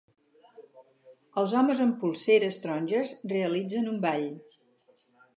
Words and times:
Els 1.41 1.51
homes 1.59 1.83
amb 1.83 1.99
polseres 2.03 2.57
taronges 2.63 3.11
realitzen 3.33 3.85
un 3.93 3.99
ball. 4.07 4.25